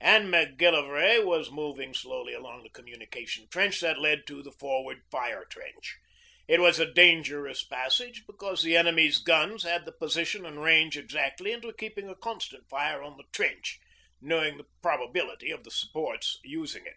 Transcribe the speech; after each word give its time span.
And 0.00 0.30
Macgillivray 0.30 1.22
was 1.22 1.50
moving 1.50 1.92
slowly 1.92 2.32
along 2.32 2.62
the 2.62 2.70
communication 2.70 3.46
trench 3.50 3.78
that 3.80 4.00
led 4.00 4.26
to 4.26 4.42
the 4.42 4.52
forward 4.52 5.02
fire 5.10 5.44
trench. 5.44 5.98
It 6.48 6.60
was 6.60 6.78
a 6.78 6.90
dangerous 6.90 7.62
passage, 7.62 8.24
because 8.26 8.62
the 8.62 8.74
enemy's 8.74 9.18
guns 9.18 9.64
had 9.64 9.84
the 9.84 9.92
position 9.92 10.46
and 10.46 10.62
range 10.62 10.96
exactly 10.96 11.52
and 11.52 11.62
were 11.62 11.74
keeping 11.74 12.08
a 12.08 12.16
constant 12.16 12.66
fire 12.70 13.02
on 13.02 13.18
the 13.18 13.24
trench, 13.32 13.78
knowing 14.18 14.56
the 14.56 14.64
probability 14.80 15.50
of 15.50 15.62
the 15.62 15.70
supports 15.70 16.38
using 16.42 16.86
it. 16.86 16.96